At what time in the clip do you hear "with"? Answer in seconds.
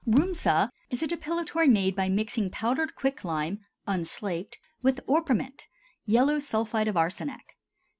4.81-4.99